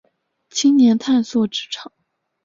[0.49, 1.91] 青年探索职场